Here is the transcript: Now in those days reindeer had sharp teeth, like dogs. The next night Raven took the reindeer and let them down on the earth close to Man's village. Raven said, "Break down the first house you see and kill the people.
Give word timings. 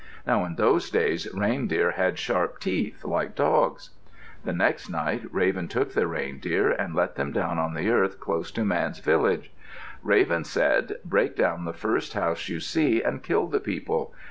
Now 0.25 0.45
in 0.45 0.55
those 0.55 0.89
days 0.89 1.27
reindeer 1.31 1.91
had 1.91 2.17
sharp 2.17 2.59
teeth, 2.59 3.05
like 3.05 3.35
dogs. 3.35 3.91
The 4.43 4.51
next 4.51 4.89
night 4.89 5.21
Raven 5.31 5.67
took 5.67 5.93
the 5.93 6.07
reindeer 6.07 6.71
and 6.71 6.95
let 6.95 7.13
them 7.17 7.31
down 7.31 7.59
on 7.59 7.75
the 7.75 7.91
earth 7.91 8.19
close 8.19 8.49
to 8.53 8.65
Man's 8.65 8.97
village. 8.97 9.51
Raven 10.01 10.43
said, 10.43 10.95
"Break 11.05 11.35
down 11.35 11.65
the 11.65 11.71
first 11.73 12.13
house 12.15 12.49
you 12.49 12.59
see 12.59 13.03
and 13.03 13.21
kill 13.21 13.45
the 13.45 13.59
people. 13.59 14.11